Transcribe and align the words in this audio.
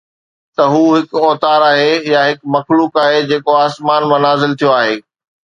ته 0.55 0.63
هو 0.73 0.81
هڪ 0.95 1.09
اوتار 1.27 1.61
آهي 1.71 1.93
يا 2.13 2.21
هڪ 2.29 2.39
مخلوق 2.55 2.91
آهي 3.05 3.21
جيڪو 3.33 3.51
آسمان 3.67 4.01
مان 4.13 4.19
نازل 4.31 4.51
ٿيو 4.63 4.75
آهي 4.81 4.99